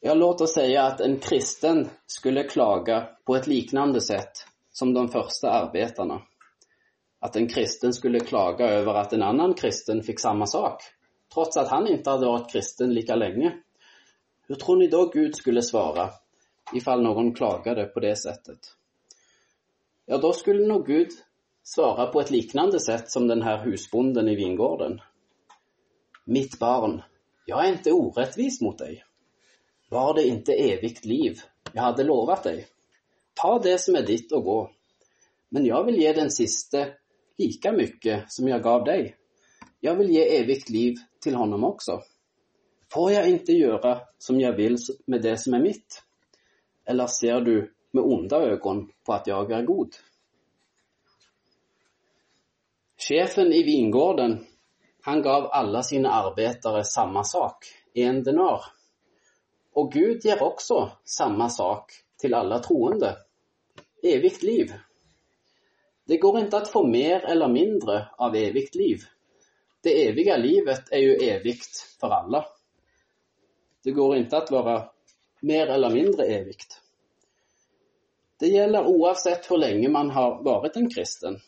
Jag 0.00 0.18
låter 0.18 0.46
säga 0.46 0.82
att 0.82 1.00
en 1.00 1.18
kristen 1.18 1.88
skulle 2.06 2.42
klaga 2.44 3.08
på 3.24 3.36
ett 3.36 3.46
liknande 3.46 4.00
sätt 4.00 4.32
som 4.72 4.94
de 4.94 5.08
första 5.08 5.50
arbetarna. 5.50 6.22
att 7.20 7.36
en 7.36 7.48
kristen 7.48 7.92
skulle 7.92 8.20
klaga 8.20 8.68
över 8.68 8.94
att 8.94 9.12
en 9.12 9.22
annan 9.22 9.54
kristen 9.54 10.02
fick 10.02 10.20
samma 10.20 10.46
sak, 10.46 10.82
trots 11.34 11.56
att 11.56 11.68
han 11.68 11.88
inte 11.88 12.10
hade 12.10 12.26
varit 12.26 12.52
kristen 12.52 12.94
lika 12.94 13.14
länge. 13.14 13.52
Hur 14.48 14.54
tror 14.54 14.76
ni 14.76 14.86
då 14.86 15.06
Gud 15.06 15.36
skulle 15.36 15.62
svara 15.62 16.10
ifall 16.74 17.02
någon 17.02 17.34
klagade 17.34 17.84
på 17.84 18.00
det 18.00 18.16
sättet? 18.16 18.58
Ja, 20.06 20.18
då 20.18 20.32
skulle 20.32 20.66
nog 20.66 20.86
Gud 20.86 21.08
svara 21.62 22.06
på 22.06 22.20
ett 22.20 22.30
liknande 22.30 22.80
sätt 22.80 23.10
som 23.10 23.28
den 23.28 23.42
här 23.42 23.64
husbonden 23.64 24.28
i 24.28 24.34
vingården. 24.34 25.00
Mitt 26.24 26.58
barn, 26.58 27.02
jag 27.46 27.66
är 27.66 27.72
inte 27.72 27.92
orättvis 27.92 28.60
mot 28.60 28.78
dig. 28.78 29.04
Var 29.90 30.14
det 30.14 30.26
inte 30.26 30.52
evigt 30.52 31.04
liv 31.04 31.38
jag 31.72 31.82
hade 31.82 32.04
lovat 32.04 32.42
dig? 32.42 32.66
Ta 33.34 33.58
det 33.58 33.78
som 33.78 33.94
är 33.94 34.02
ditt 34.02 34.32
och 34.32 34.44
gå. 34.44 34.70
Men 35.48 35.66
jag 35.66 35.84
vill 35.84 35.96
ge 35.96 36.12
den 36.12 36.30
siste 36.30 36.94
lika 37.38 37.72
mycket 37.72 38.32
som 38.32 38.48
jag 38.48 38.62
gav 38.62 38.84
dig. 38.84 39.16
Jag 39.80 39.96
vill 39.96 40.10
ge 40.10 40.40
evigt 40.40 40.70
liv 40.70 40.94
till 41.20 41.34
honom 41.34 41.64
också. 41.64 42.02
Får 42.92 43.12
jag 43.12 43.28
inte 43.28 43.52
göra 43.52 44.00
som 44.18 44.40
jag 44.40 44.52
vill 44.52 44.76
med 45.06 45.22
det 45.22 45.38
som 45.38 45.54
är 45.54 45.60
mitt? 45.60 46.02
Eller 46.84 47.06
ser 47.06 47.40
du 47.40 47.74
med 47.90 48.04
onda 48.04 48.36
ögon 48.36 48.92
på 49.04 49.12
att 49.12 49.26
jag 49.26 49.50
är 49.50 49.62
god? 49.62 49.94
Chefen 53.08 53.52
i 53.52 53.62
vingården, 53.62 54.46
han 55.02 55.22
gav 55.22 55.46
alla 55.50 55.82
sina 55.82 56.10
arbetare 56.10 56.84
samma 56.84 57.24
sak, 57.24 57.66
en 57.94 58.22
denar. 58.22 58.64
Och 59.72 59.92
Gud 59.92 60.24
ger 60.24 60.42
också 60.42 60.92
samma 61.04 61.48
sak 61.48 61.92
till 62.18 62.34
alla 62.34 62.58
troende, 62.58 63.16
evigt 64.02 64.42
liv. 64.42 64.72
Det 66.04 66.16
går 66.16 66.38
inte 66.38 66.56
att 66.56 66.68
få 66.68 66.86
mer 66.86 67.20
eller 67.24 67.48
mindre 67.48 68.08
av 68.16 68.36
evigt 68.36 68.74
liv. 68.74 68.98
Det 69.82 70.08
eviga 70.08 70.36
livet 70.36 70.92
är 70.92 71.00
ju 71.00 71.14
evigt 71.14 71.96
för 72.00 72.08
alla. 72.08 72.46
Det 73.84 73.90
går 73.90 74.16
inte 74.16 74.36
att 74.36 74.50
vara 74.50 74.90
mer 75.40 75.66
eller 75.66 75.90
mindre 75.90 76.24
evigt. 76.24 76.80
Det 78.38 78.46
gäller 78.46 78.86
oavsett 78.86 79.50
hur 79.50 79.58
länge 79.58 79.88
man 79.88 80.10
har 80.10 80.42
varit 80.42 80.76
en 80.76 80.90
kristen. 80.90 81.40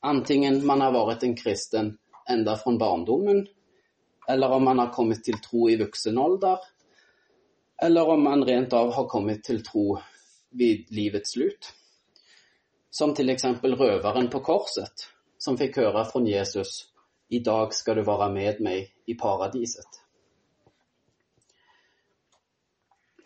Antingen 0.00 0.66
man 0.66 0.80
har 0.80 0.92
varit 0.92 1.22
en 1.22 1.36
kristen 1.36 1.98
ända 2.30 2.56
från 2.56 2.78
barndomen, 2.78 3.46
eller 4.28 4.50
om 4.50 4.64
man 4.64 4.78
har 4.78 4.92
kommit 4.92 5.24
till 5.24 5.40
tro 5.40 5.70
i 5.70 5.76
vuxen 5.76 6.18
ålder, 6.18 6.58
eller 7.82 8.08
om 8.08 8.22
man 8.22 8.44
rent 8.44 8.72
av 8.72 8.92
har 8.92 9.06
kommit 9.06 9.44
till 9.44 9.64
tro 9.64 9.98
vid 10.50 10.86
livets 10.90 11.30
slut. 11.30 11.72
Som 12.90 13.14
till 13.14 13.30
exempel 13.30 13.74
rövaren 13.74 14.30
på 14.30 14.40
korset, 14.40 14.92
som 15.38 15.58
fick 15.58 15.76
höra 15.76 16.04
från 16.04 16.26
Jesus, 16.26 16.84
idag 17.28 17.74
ska 17.74 17.94
du 17.94 18.02
vara 18.02 18.28
med 18.28 18.60
mig 18.60 18.94
i 19.06 19.14
paradiset. 19.14 20.05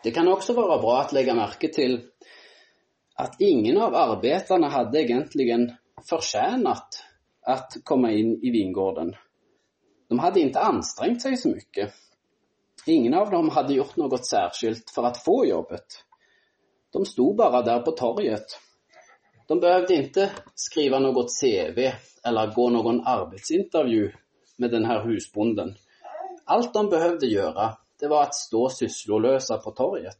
Det 0.03 0.11
kan 0.11 0.27
också 0.27 0.53
vara 0.53 0.81
bra 0.81 1.01
att 1.01 1.13
lägga 1.13 1.33
märke 1.33 1.67
till 1.67 2.01
att 3.15 3.35
ingen 3.39 3.77
av 3.77 3.95
arbetarna 3.95 4.69
hade 4.69 5.01
egentligen 5.01 5.71
förtjänat 6.09 7.03
att 7.41 7.73
komma 7.83 8.11
in 8.11 8.39
i 8.43 8.51
vingården. 8.51 9.15
De 10.09 10.19
hade 10.19 10.39
inte 10.39 10.59
ansträngt 10.59 11.21
sig 11.21 11.37
så 11.37 11.49
mycket. 11.49 11.93
Ingen 12.85 13.13
av 13.13 13.31
dem 13.31 13.49
hade 13.49 13.73
gjort 13.73 13.95
något 13.95 14.25
särskilt 14.25 14.89
för 14.95 15.03
att 15.03 15.23
få 15.23 15.45
jobbet. 15.45 15.85
De 16.91 17.05
stod 17.05 17.35
bara 17.35 17.61
där 17.61 17.79
på 17.79 17.91
torget. 17.91 18.45
De 19.47 19.59
behövde 19.59 19.93
inte 19.93 20.31
skriva 20.55 20.99
något 20.99 21.27
CV 21.41 21.91
eller 22.25 22.53
gå 22.55 22.69
någon 22.69 23.07
arbetsintervju 23.07 24.11
med 24.57 24.71
den 24.71 24.85
här 24.85 25.05
husbonden. 25.05 25.75
Allt 26.45 26.73
de 26.73 26.89
behövde 26.89 27.25
göra, 27.25 27.77
det 28.01 28.07
var 28.07 28.23
att 28.23 28.35
stå 28.35 28.69
sysslolösa 28.69 29.57
på 29.57 29.71
torget. 29.71 30.19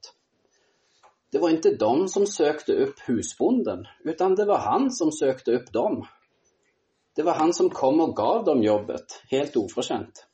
Det 1.32 1.40
var 1.40 1.50
inte 1.50 1.76
de 1.76 2.08
som 2.08 2.28
sökte 2.28 2.74
upp 2.74 3.00
husbonden, 3.00 3.88
utan 4.04 4.36
det 4.36 4.46
var 4.46 4.58
han 4.58 4.92
som 4.92 5.12
sökte 5.12 5.52
upp 5.52 5.74
dem. 5.74 6.08
Det 7.16 7.24
var 7.24 7.34
han 7.34 7.54
som 7.54 7.70
kom 7.70 8.00
och 8.02 8.16
gav 8.16 8.46
dem 8.46 8.64
jobbet, 8.64 9.24
helt 9.30 9.56
oförtjänt. 9.56 10.28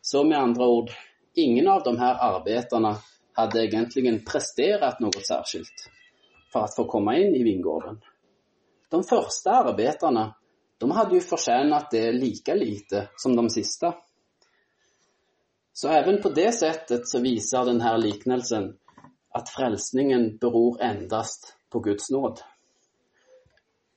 Så 0.00 0.24
med 0.24 0.38
andra 0.38 0.66
ord, 0.66 0.90
ingen 1.34 1.68
av 1.68 1.82
de 1.82 1.98
här 1.98 2.14
arbetarna 2.14 2.96
hade 3.32 3.66
egentligen 3.66 4.24
presterat 4.24 5.00
något 5.00 5.26
särskilt 5.26 5.90
för 6.52 6.60
att 6.60 6.76
få 6.76 6.84
komma 6.84 7.16
in 7.16 7.34
i 7.34 7.42
vingården. 7.42 8.00
De 8.90 9.04
första 9.04 9.50
arbetarna, 9.50 10.34
de 10.78 10.90
hade 10.90 11.14
ju 11.14 11.20
förtjänat 11.20 11.90
det 11.90 12.12
lika 12.12 12.54
lite 12.54 13.08
som 13.16 13.36
de 13.36 13.50
sista. 13.50 13.94
Så 15.78 15.88
även 15.88 16.22
på 16.22 16.28
det 16.28 16.52
sättet 16.52 17.08
så 17.08 17.20
visar 17.20 17.64
den 17.64 17.80
här 17.80 17.98
liknelsen 17.98 18.76
att 19.30 19.48
frälsningen 19.48 20.36
beror 20.36 20.82
endast 20.82 21.56
på 21.70 21.80
Guds 21.80 22.10
nåd. 22.10 22.40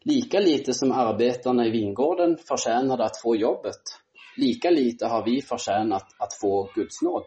Lika 0.03 0.39
lite 0.39 0.73
som 0.73 0.91
arbetarna 0.91 1.65
i 1.65 1.69
vingården 1.69 2.37
förtjänade 2.37 3.05
att 3.05 3.21
få 3.21 3.35
jobbet, 3.35 3.81
lika 4.37 4.69
lite 4.69 5.05
har 5.05 5.25
vi 5.25 5.41
förtjänat 5.41 6.05
att 6.17 6.33
få 6.33 6.71
Guds 6.75 7.01
nåd. 7.01 7.23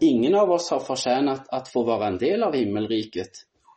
Ingen 0.00 0.34
av 0.34 0.50
oss 0.50 0.70
har 0.70 0.80
förtjänat 0.80 1.48
att 1.48 1.68
få 1.68 1.84
vara 1.84 2.06
en 2.06 2.18
del 2.18 2.42
av 2.42 2.54
himmelriket, 2.54 3.30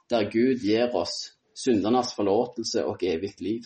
där 0.10 0.32
Gud 0.32 0.58
ger 0.58 0.96
oss 0.96 1.34
syndernas 1.54 2.14
förlåtelse 2.14 2.84
och 2.84 3.04
evigt 3.04 3.42
liv. 3.42 3.62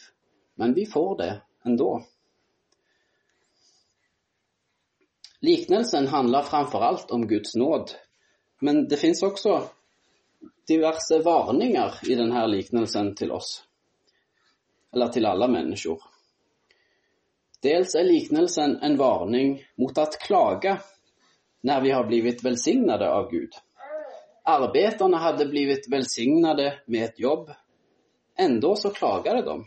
Men 0.56 0.74
vi 0.74 0.86
får 0.86 1.18
det 1.18 1.42
ändå. 1.66 2.04
Liknelsen 5.44 6.08
handlar 6.08 6.42
framför 6.42 6.80
allt 6.80 7.12
om 7.12 7.28
Guds 7.28 7.56
nåd, 7.56 7.92
men 8.60 8.88
det 8.88 8.98
finns 8.98 9.24
också 9.24 9.70
diverse 10.68 11.20
varningar 11.20 12.00
i 12.10 12.16
den 12.16 12.32
här 12.32 12.48
liknelsen 12.48 13.16
till 13.16 13.32
oss. 13.32 13.64
Eller 14.94 15.08
till 15.08 15.26
alla 15.26 15.48
människor. 15.48 16.04
Dels 17.62 17.96
är 17.96 18.04
liknelsen 18.04 18.76
en 18.82 18.98
varning 18.98 19.64
mot 19.76 19.98
att 19.98 20.20
klaga 20.20 20.82
när 21.62 21.82
vi 21.82 21.92
har 21.92 22.04
blivit 22.04 22.44
välsignade 22.44 23.10
av 23.10 23.32
Gud. 23.32 23.52
Arbetarna 24.44 25.18
hade 25.18 25.46
blivit 25.46 25.92
välsignade 25.92 26.80
med 26.86 27.04
ett 27.04 27.20
jobb. 27.20 27.52
Ändå 28.38 28.76
så 28.76 28.90
klagade 28.90 29.42
de. 29.42 29.66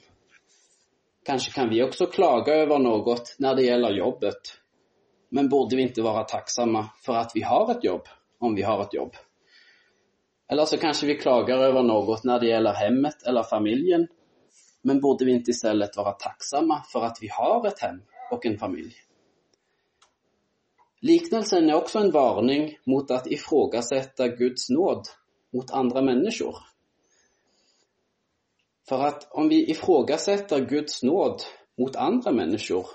Kanske 1.25 1.53
kan 1.53 1.71
vi 1.71 1.83
också 1.83 2.07
klaga 2.07 2.55
över 2.55 2.79
något 2.79 3.37
när 3.39 3.55
det 3.55 3.63
gäller 3.63 3.91
jobbet. 3.91 4.61
Men 5.29 5.49
borde 5.49 5.77
vi 5.77 5.83
inte 5.83 6.03
vara 6.03 6.25
tacksamma 6.25 6.89
för 7.03 7.15
att 7.15 7.33
vi 7.35 7.43
har 7.43 7.71
ett 7.71 7.85
jobb, 7.85 8.03
om 8.39 8.55
vi 8.55 8.63
har 8.63 8.83
ett 8.83 8.95
jobb? 8.95 9.17
Eller 10.49 10.65
så 10.65 10.77
kanske 10.77 11.07
vi 11.07 11.15
klagar 11.15 11.59
över 11.59 11.83
något 11.83 12.25
när 12.25 12.41
det 12.41 12.47
gäller 12.47 12.73
hemmet 12.73 13.23
eller 13.23 13.43
familjen. 13.43 14.07
Men 14.83 15.01
borde 15.01 15.25
vi 15.25 15.33
inte 15.33 15.51
istället 15.51 15.97
vara 15.97 16.13
tacksamma 16.13 16.83
för 16.93 17.05
att 17.05 17.19
vi 17.21 17.29
har 17.29 17.67
ett 17.67 17.79
hem 17.79 18.03
och 18.31 18.47
en 18.47 18.59
familj? 18.59 18.95
Liknelsen 21.01 21.71
är 21.71 21.75
också 21.75 21.99
en 21.99 22.11
varning 22.11 22.79
mot 22.85 23.11
att 23.11 23.27
ifrågasätta 23.27 24.29
Guds 24.29 24.71
nåd 24.71 25.03
mot 25.53 25.71
andra 25.71 26.03
människor. 26.03 26.57
För 28.89 29.03
att 29.03 29.33
om 29.33 29.49
vi 29.49 29.71
ifrågasätter 29.71 30.65
Guds 30.65 31.03
nåd 31.03 31.43
mot 31.79 31.97
andra 31.97 32.33
människor, 32.33 32.87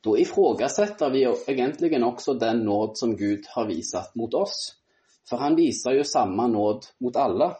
då 0.00 0.18
ifrågasätter 0.18 1.10
vi 1.10 1.34
egentligen 1.46 2.04
också 2.04 2.34
den 2.34 2.64
nåd 2.64 2.98
som 2.98 3.16
Gud 3.16 3.44
har 3.48 3.66
visat 3.66 4.14
mot 4.14 4.34
oss. 4.34 4.74
För 5.28 5.36
han 5.36 5.56
visar 5.56 5.92
ju 5.92 6.04
samma 6.04 6.46
nåd 6.46 6.86
mot 6.98 7.16
alla. 7.16 7.56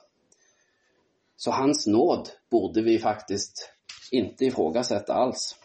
Så 1.37 1.50
hans 1.50 1.87
nåd 1.87 2.28
borde 2.50 2.82
vi 2.82 2.99
faktiskt 2.99 3.73
inte 4.11 4.44
ifrågasätta 4.44 5.14
alls. 5.14 5.56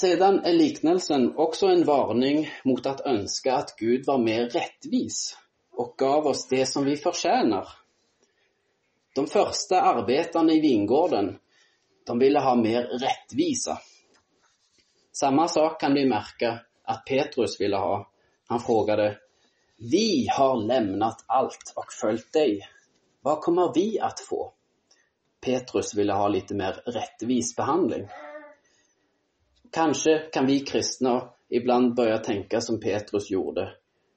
Sedan 0.00 0.38
är 0.38 0.52
liknelsen 0.52 1.36
också 1.36 1.66
en 1.66 1.84
varning 1.84 2.48
mot 2.64 2.86
att 2.86 3.00
önska 3.00 3.54
att 3.54 3.76
Gud 3.76 4.06
var 4.06 4.18
mer 4.18 4.48
rättvis 4.48 5.36
och 5.70 5.94
gav 5.98 6.26
oss 6.26 6.48
det 6.48 6.66
som 6.66 6.84
vi 6.84 6.96
förtjänar. 6.96 7.68
De 9.14 9.26
första 9.26 9.80
arbetarna 9.80 10.52
i 10.52 10.60
vingården, 10.60 11.38
de 12.06 12.18
ville 12.18 12.40
ha 12.40 12.54
mer 12.54 12.82
rättvisa. 12.82 13.78
Samma 15.20 15.48
sak 15.48 15.80
kan 15.80 15.94
vi 15.94 16.06
märka 16.06 16.60
att 16.84 17.04
Petrus 17.04 17.60
ville 17.60 17.76
ha. 17.76 18.10
Han 18.48 18.60
frågade, 18.60 19.18
vi 19.76 20.26
har 20.30 20.66
lämnat 20.66 21.24
allt 21.26 21.72
och 21.76 21.92
följt 22.00 22.32
dig. 22.32 22.60
Vad 23.20 23.40
kommer 23.40 23.72
vi 23.74 24.00
att 24.00 24.20
få? 24.20 24.52
Petrus 25.40 25.94
ville 25.94 26.12
ha 26.12 26.28
lite 26.28 26.54
mer 26.54 26.72
rättvis 26.72 27.56
behandling. 27.56 28.08
Kanske 29.72 30.18
kan 30.18 30.46
vi 30.46 30.60
kristna 30.60 31.30
ibland 31.48 31.94
börja 31.94 32.18
tänka 32.18 32.60
som 32.60 32.80
Petrus 32.80 33.30
gjorde. 33.30 33.72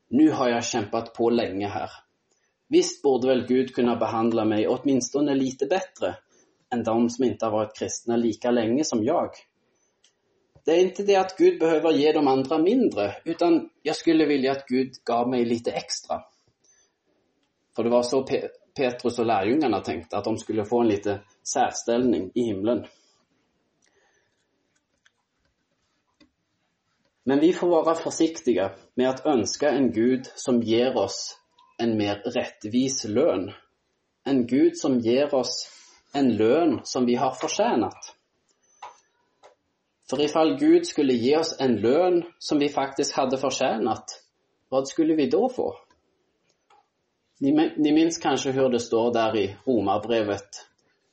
Nu 0.09 0.31
har 0.31 0.49
jag 0.49 0.63
kämpat 0.63 1.13
på 1.13 1.29
länge 1.29 1.67
här. 1.67 1.89
Visst 2.67 3.03
borde 3.03 3.27
väl 3.27 3.47
Gud 3.47 3.75
kunna 3.75 3.95
behandla 3.95 4.45
mig 4.45 4.67
åtminstone 4.67 5.35
lite 5.35 5.65
bättre. 5.65 6.15
än 6.73 6.83
de 6.83 7.09
som 7.09 7.25
inte 7.25 7.45
har 7.45 7.51
varit 7.51 7.77
kristna 7.77 8.15
lika 8.15 8.51
länge 8.51 8.83
som 8.83 9.03
jag. 9.03 9.29
Det 10.65 10.71
är 10.71 10.79
inte 10.79 11.03
det 11.03 11.15
att 11.15 11.37
Gud 11.37 11.59
behöver 11.59 11.91
ge 11.91 12.11
de 12.11 12.27
andra 12.27 12.57
mindre, 12.57 13.15
utan 13.25 13.69
jag 13.81 13.95
skulle 13.95 14.25
vilja 14.25 14.51
att 14.51 14.67
Gud 14.67 14.91
gav 15.03 15.29
mig 15.29 15.45
lite 15.45 15.71
extra. 15.71 16.23
För 17.75 17.83
det 17.83 17.89
var 17.89 18.03
så 18.03 18.25
Petrus 18.75 19.19
och 19.19 19.25
lärjungarna 19.25 19.79
tänkte, 19.79 20.17
att 20.17 20.23
de 20.23 20.37
skulle 20.37 20.65
få 20.65 20.81
en 20.81 20.87
lite 20.87 21.19
särställning 21.53 22.31
i 22.33 22.41
himlen. 22.41 22.85
Men 27.23 27.39
vi 27.39 27.53
får 27.53 27.67
vara 27.67 27.95
försiktiga 27.95 28.71
med 28.93 29.09
att 29.09 29.25
önska 29.25 29.69
en 29.69 29.91
Gud 29.91 30.25
som 30.35 30.61
ger 30.61 30.97
oss 30.97 31.37
en 31.77 31.97
mer 31.97 32.15
rättvis 32.15 33.03
lön. 33.03 33.51
En 34.23 34.47
Gud 34.47 34.77
som 34.77 34.99
ger 34.99 35.33
oss 35.33 35.71
en 36.13 36.35
lön 36.35 36.79
som 36.83 37.05
vi 37.05 37.15
har 37.15 37.31
förtjänat. 37.31 38.15
För 40.11 40.21
ifall 40.21 40.57
Gud 40.57 40.87
skulle 40.87 41.13
ge 41.13 41.37
oss 41.37 41.55
en 41.59 41.75
lön 41.75 42.23
som 42.37 42.59
vi 42.59 42.69
faktiskt 42.69 43.13
hade 43.13 43.37
förtjänat, 43.37 44.03
vad 44.69 44.87
skulle 44.87 45.15
vi 45.15 45.29
då 45.29 45.49
få? 45.49 45.75
Ni, 47.39 47.73
ni 47.77 47.91
minns 47.91 48.17
kanske 48.17 48.51
hur 48.51 48.69
det 48.69 48.79
står 48.79 49.13
där 49.13 49.37
i 49.37 49.55
Romarbrevet 49.65 50.49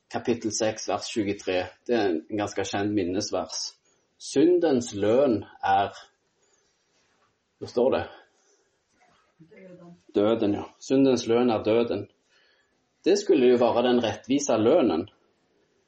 kapitel 0.08 0.52
6, 0.52 0.88
vers 0.88 1.06
23. 1.06 1.64
Det 1.86 1.92
är 1.92 2.08
en 2.08 2.36
ganska 2.36 2.64
känd 2.64 2.94
minnesvers. 2.94 3.72
Syndens 4.18 4.94
lön 4.94 5.44
är, 5.60 5.90
hur 7.60 7.66
står 7.66 7.90
det? 7.90 8.10
Döden. 9.38 9.94
Döden, 10.06 10.52
ja. 10.52 10.74
Syndens 10.78 11.26
lön 11.26 11.50
är 11.50 11.64
döden. 11.64 12.08
Det 13.04 13.16
skulle 13.16 13.46
ju 13.46 13.56
vara 13.56 13.82
den 13.82 14.00
rättvisa 14.00 14.56
lönen. 14.56 15.08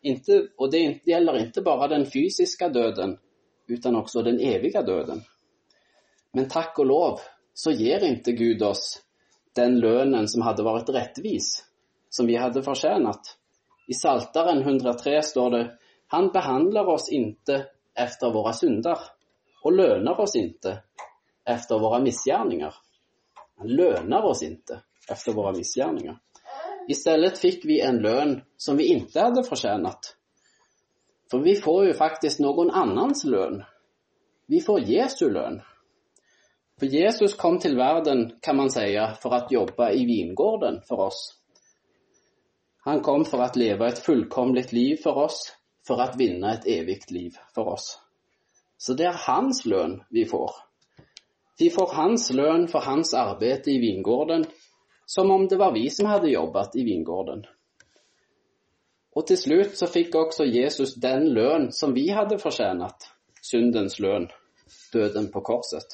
Inte, 0.02 0.48
och 0.56 0.70
det 0.70 1.06
gäller 1.06 1.38
inte 1.38 1.62
bara 1.62 1.88
den 1.88 2.06
fysiska 2.06 2.68
döden, 2.68 3.18
utan 3.66 3.96
också 3.96 4.22
den 4.22 4.40
eviga 4.40 4.82
döden. 4.82 5.22
Men 6.32 6.48
tack 6.48 6.78
och 6.78 6.86
lov 6.86 7.20
så 7.54 7.70
ger 7.70 8.04
inte 8.04 8.32
Gud 8.32 8.62
oss 8.62 9.02
den 9.52 9.78
lönen 9.78 10.28
som 10.28 10.42
hade 10.42 10.62
varit 10.62 10.88
rättvis, 10.88 11.64
som 12.08 12.26
vi 12.26 12.36
hade 12.36 12.62
förtjänat. 12.62 13.20
I 13.88 13.94
Saltaren 13.94 14.62
103 14.62 15.22
står 15.22 15.50
det, 15.50 15.78
han 16.06 16.28
behandlar 16.28 16.86
oss 16.86 17.08
inte 17.12 17.66
efter 17.94 18.30
våra 18.30 18.52
synder 18.52 18.98
och 19.62 19.72
lönar 19.72 20.20
oss 20.20 20.36
inte 20.36 20.82
efter 21.44 21.78
våra 21.78 22.00
missgärningar. 22.00 22.74
Han 23.56 23.68
lönar 23.68 24.22
oss 24.22 24.42
inte 24.42 24.82
efter 25.10 25.32
våra 25.32 25.52
missgärningar. 25.52 26.20
Istället 26.88 27.38
fick 27.38 27.64
vi 27.64 27.80
en 27.80 27.96
lön 27.96 28.40
som 28.56 28.76
vi 28.76 28.86
inte 28.86 29.20
hade 29.20 29.44
förtjänat. 29.44 30.16
För 31.30 31.38
vi 31.38 31.56
får 31.56 31.86
ju 31.86 31.94
faktiskt 31.94 32.40
någon 32.40 32.70
annans 32.70 33.24
lön. 33.24 33.64
Vi 34.46 34.60
får 34.60 34.80
Jesu 34.80 35.30
lön. 35.30 35.62
För 36.78 36.86
Jesus 36.86 37.34
kom 37.34 37.58
till 37.58 37.76
världen, 37.76 38.32
kan 38.40 38.56
man 38.56 38.70
säga, 38.70 39.14
för 39.22 39.30
att 39.30 39.52
jobba 39.52 39.90
i 39.90 40.04
vingården 40.04 40.80
för 40.88 41.00
oss. 41.00 41.36
Han 42.78 43.00
kom 43.00 43.24
för 43.24 43.38
att 43.38 43.56
leva 43.56 43.88
ett 43.88 43.98
fullkomligt 43.98 44.72
liv 44.72 44.96
för 44.96 45.18
oss, 45.18 45.56
för 45.86 46.00
att 46.00 46.16
vinna 46.16 46.54
ett 46.54 46.66
evigt 46.66 47.10
liv 47.10 47.36
för 47.54 47.68
oss. 47.68 47.98
Så 48.76 48.94
det 48.94 49.04
är 49.04 49.16
hans 49.26 49.66
lön 49.66 50.02
vi 50.10 50.24
får. 50.24 50.50
Vi 51.58 51.70
får 51.70 51.86
hans 51.94 52.32
lön 52.32 52.68
för 52.68 52.78
hans 52.78 53.14
arbete 53.14 53.70
i 53.70 53.78
vingården, 53.78 54.44
som 55.10 55.30
om 55.30 55.48
det 55.48 55.56
var 55.56 55.72
vi 55.72 55.90
som 55.90 56.06
hade 56.06 56.30
jobbat 56.30 56.76
i 56.76 56.84
vingården. 56.84 57.46
Och 59.12 59.26
till 59.26 59.38
slut 59.38 59.78
så 59.78 59.86
fick 59.86 60.14
också 60.14 60.44
Jesus 60.44 60.94
den 60.94 61.28
lön 61.28 61.72
som 61.72 61.94
vi 61.94 62.10
hade 62.10 62.38
förtjänat, 62.38 62.96
syndens 63.42 63.98
lön, 63.98 64.28
döden 64.92 65.30
på 65.30 65.40
korset. 65.40 65.86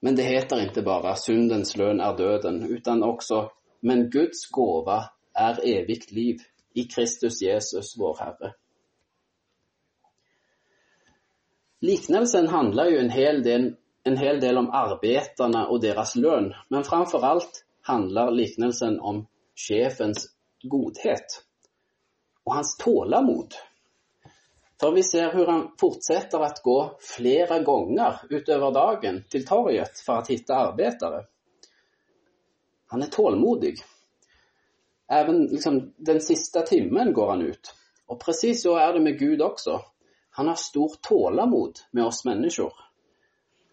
Men 0.00 0.16
det 0.16 0.22
heter 0.22 0.68
inte 0.68 0.82
bara 0.82 1.14
syndens 1.14 1.76
lön 1.76 2.00
är 2.00 2.16
döden, 2.16 2.62
utan 2.62 3.02
också 3.02 3.50
men 3.80 4.10
Guds 4.10 4.50
gåva 4.50 5.04
är 5.32 5.68
evigt 5.68 6.12
liv 6.12 6.36
i 6.74 6.84
Kristus 6.84 7.42
Jesus, 7.42 7.94
vår 7.98 8.16
Herre. 8.18 8.54
Liknelsen 11.80 12.48
handlar 12.48 12.86
ju 12.86 12.98
en 12.98 13.10
hel 13.10 13.42
del, 13.42 13.76
en 14.04 14.16
hel 14.16 14.40
del 14.40 14.58
om 14.58 14.70
arbetarna 14.70 15.66
och 15.66 15.80
deras 15.80 16.16
lön, 16.16 16.54
men 16.68 16.84
framför 16.84 17.24
allt 17.24 17.64
handlar 17.82 18.30
liknelsen 18.30 19.00
om 19.00 19.26
chefens 19.68 20.34
godhet 20.62 21.44
och 22.44 22.54
hans 22.54 22.76
tålamod. 22.76 23.54
För 24.80 24.90
vi 24.92 25.02
ser 25.02 25.32
hur 25.32 25.46
han 25.46 25.70
fortsätter 25.80 26.40
att 26.40 26.62
gå 26.62 26.96
flera 27.00 27.58
gånger 27.58 28.20
utöver 28.30 28.70
dagen 28.70 29.24
till 29.30 29.46
torget 29.46 29.98
för 29.98 30.12
att 30.12 30.30
hitta 30.30 30.54
arbetare. 30.54 31.24
Han 32.86 33.02
är 33.02 33.06
tålmodig. 33.06 33.74
Även 35.08 35.44
liksom, 35.44 35.92
den 35.96 36.20
sista 36.20 36.60
timmen 36.60 37.12
går 37.12 37.28
han 37.30 37.42
ut. 37.42 37.74
Och 38.06 38.20
precis 38.20 38.62
så 38.62 38.76
är 38.76 38.92
det 38.92 39.00
med 39.00 39.18
Gud 39.18 39.42
också. 39.42 39.80
Han 40.30 40.48
har 40.48 40.54
stort 40.54 41.00
tålamod 41.00 41.78
med 41.90 42.04
oss 42.04 42.24
människor. 42.24 42.72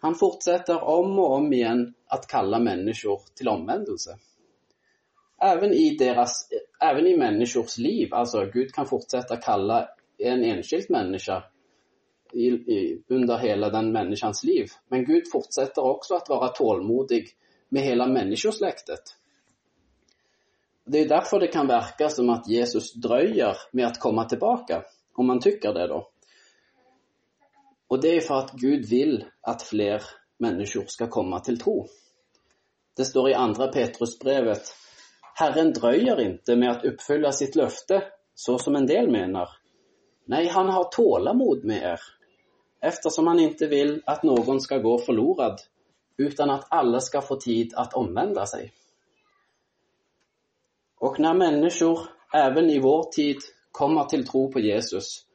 Han 0.02 0.14
fortsätter 0.14 0.84
om 0.84 1.18
och 1.18 1.32
om 1.32 1.52
igen 1.52 1.94
att 2.06 2.26
kalla 2.26 2.58
människor 2.58 3.20
till 3.34 3.48
omvändelse. 3.48 4.18
Även 5.42 5.72
i, 5.72 5.96
deras, 5.96 6.48
även 6.80 7.06
i 7.06 7.16
människors 7.16 7.78
liv, 7.78 8.14
alltså 8.14 8.44
Gud 8.52 8.72
kan 8.72 8.86
fortsätta 8.86 9.36
kalla 9.36 9.88
en 10.18 10.44
enskild 10.44 10.90
människa 10.90 11.44
i, 12.32 12.46
i, 12.46 13.02
under 13.08 13.38
hela 13.38 13.70
den 13.70 13.92
människans 13.92 14.44
liv. 14.44 14.66
Men 14.88 15.04
Gud 15.04 15.22
fortsätter 15.32 15.82
också 15.82 16.14
att 16.14 16.28
vara 16.28 16.48
tålmodig 16.48 17.28
med 17.68 17.82
hela 17.82 18.06
människosläktet. 18.06 19.02
Det 20.84 20.98
är 20.98 21.08
därför 21.08 21.40
det 21.40 21.46
kan 21.46 21.66
verka 21.66 22.08
som 22.08 22.30
att 22.30 22.48
Jesus 22.48 22.94
dröjer 22.94 23.56
med 23.72 23.86
att 23.86 24.00
komma 24.00 24.24
tillbaka, 24.24 24.82
om 25.14 25.26
man 25.26 25.40
tycker 25.40 25.72
det 25.72 25.86
då. 25.86 26.11
Och 27.92 28.00
det 28.00 28.16
är 28.16 28.20
för 28.20 28.34
att 28.34 28.52
Gud 28.52 28.88
vill 28.88 29.24
att 29.40 29.62
fler 29.62 30.02
människor 30.38 30.84
ska 30.86 31.06
komma 31.06 31.40
till 31.40 31.58
tro. 31.58 31.86
Det 32.96 33.04
står 33.04 33.30
i 33.30 33.34
andra 33.34 33.68
Petrusbrevet, 33.68 34.62
Herren 35.34 35.72
dröjer 35.72 36.20
inte 36.20 36.56
med 36.56 36.70
att 36.70 36.84
uppfylla 36.84 37.32
sitt 37.32 37.56
löfte, 37.56 38.02
så 38.34 38.58
som 38.58 38.76
en 38.76 38.86
del 38.86 39.10
menar. 39.10 39.48
Nej, 40.24 40.48
han 40.48 40.68
har 40.68 40.84
tålamod 40.84 41.64
med 41.64 41.82
er, 41.82 42.00
eftersom 42.80 43.26
han 43.26 43.40
inte 43.40 43.66
vill 43.66 44.02
att 44.06 44.22
någon 44.22 44.60
ska 44.60 44.78
gå 44.78 44.98
förlorad, 44.98 45.60
utan 46.16 46.50
att 46.50 46.66
alla 46.68 47.00
ska 47.00 47.20
få 47.20 47.36
tid 47.36 47.74
att 47.76 47.94
omvända 47.94 48.46
sig. 48.46 48.72
Och 50.98 51.20
när 51.20 51.34
människor, 51.34 52.00
även 52.34 52.70
i 52.70 52.78
vår 52.78 53.02
tid, 53.02 53.38
kommer 53.72 54.04
till 54.04 54.26
tro 54.26 54.52
på 54.52 54.60
Jesus, 54.60 55.26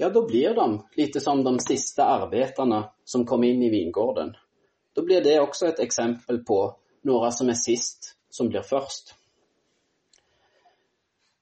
ja 0.00 0.10
då 0.10 0.26
blir 0.26 0.54
de 0.54 0.86
lite 0.96 1.20
som 1.20 1.44
de 1.44 1.58
sista 1.58 2.04
arbetarna 2.04 2.92
som 3.04 3.26
kom 3.26 3.44
in 3.44 3.62
i 3.62 3.70
vingården. 3.70 4.36
Då 4.94 5.02
blir 5.02 5.20
det 5.20 5.40
också 5.40 5.66
ett 5.66 5.78
exempel 5.78 6.44
på 6.44 6.76
några 7.02 7.30
som 7.30 7.48
är 7.48 7.54
sist 7.54 8.16
som 8.30 8.48
blir 8.48 8.62
först. 8.62 9.14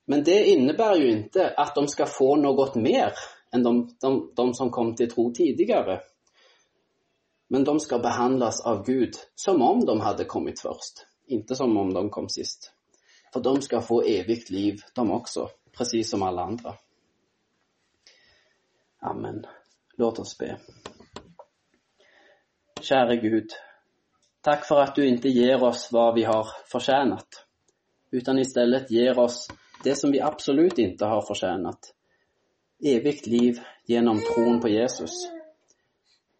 Men 0.04 0.24
det 0.24 0.44
innebär 0.44 0.96
ju 0.96 1.10
inte 1.10 1.48
att 1.56 1.74
de 1.74 1.88
ska 1.88 2.06
få 2.06 2.36
något 2.36 2.74
mer 2.74 3.12
än 3.52 3.62
de, 3.62 3.96
de, 4.00 4.32
de 4.36 4.54
som 4.54 4.70
kom 4.70 4.94
till 4.94 5.10
tro 5.10 5.32
tidigare. 5.32 6.00
Men 7.48 7.64
de 7.64 7.80
ska 7.80 7.98
behandlas 7.98 8.66
av 8.66 8.84
Gud 8.86 9.14
som 9.34 9.62
om 9.62 9.84
de 9.84 10.00
hade 10.00 10.24
kommit 10.24 10.60
först, 10.60 11.06
inte 11.26 11.54
som 11.54 11.76
om 11.76 11.94
de 11.94 12.10
kom 12.10 12.28
sist. 12.28 12.72
För 13.32 13.40
de 13.40 13.62
ska 13.62 13.80
få 13.80 14.02
evigt 14.02 14.50
liv 14.50 14.80
de 14.94 15.10
också, 15.10 15.48
precis 15.72 16.10
som 16.10 16.22
alla 16.22 16.42
andra. 16.42 16.74
Amen. 19.00 19.46
Låt 19.96 20.18
oss 20.18 20.38
be. 20.38 20.58
Käre 22.80 23.16
Gud, 23.16 23.50
tack 24.40 24.64
för 24.64 24.80
att 24.80 24.94
du 24.94 25.08
inte 25.08 25.28
ger 25.28 25.62
oss 25.62 25.88
vad 25.92 26.14
vi 26.14 26.24
har 26.24 26.46
förtjänat, 26.72 27.28
utan 28.10 28.38
istället 28.38 28.90
ger 28.90 29.18
oss 29.18 29.48
det 29.84 29.94
som 29.94 30.10
vi 30.10 30.20
absolut 30.20 30.78
inte 30.78 31.04
har 31.04 31.22
förtjänat. 31.22 31.78
Evigt 32.84 33.26
liv 33.26 33.60
genom 33.86 34.20
tron 34.20 34.60
på 34.60 34.68
Jesus. 34.68 35.10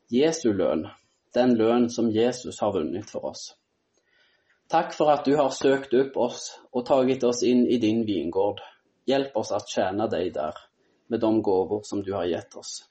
Jesu 0.08 0.52
lön, 0.52 0.88
den 1.34 1.54
lön 1.54 1.90
som 1.90 2.10
Jesus 2.10 2.60
har 2.60 2.72
vunnit 2.72 3.10
för 3.10 3.24
oss. 3.24 3.56
Tack 4.68 4.94
för 4.94 5.10
att 5.10 5.24
du 5.24 5.36
har 5.36 5.50
sökt 5.50 5.92
upp 5.92 6.16
oss 6.16 6.60
och 6.70 6.86
tagit 6.86 7.24
oss 7.24 7.42
in 7.42 7.66
i 7.66 7.78
din 7.78 8.06
vingård. 8.06 8.60
Hjälp 9.04 9.36
oss 9.36 9.52
att 9.52 9.68
tjäna 9.68 10.06
dig 10.06 10.30
där 10.30 10.54
med 11.08 11.20
de 11.20 11.42
gåvor 11.42 11.82
som 11.82 12.02
du 12.02 12.12
har 12.12 12.24
gett 12.24 12.54
oss. 12.54 12.84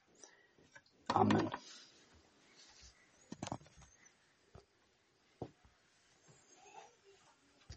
Amen. 1.08 1.50